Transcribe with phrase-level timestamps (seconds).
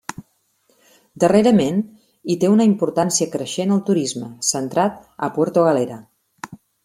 [1.23, 1.83] Darrerament
[2.33, 6.01] hi té una importància creixent el turisme, centrat a Puerto Galera.